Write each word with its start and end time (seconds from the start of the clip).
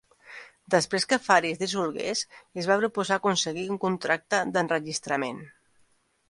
Després 0.75 1.03
que 1.11 1.19
Fari 1.25 1.51
es 1.55 1.59
dissolgués, 1.59 2.23
es 2.63 2.69
va 2.71 2.79
proposar 2.85 3.19
aconseguir 3.21 3.67
un 3.77 3.79
contracte 3.85 4.41
d'enregistrament. 4.57 5.41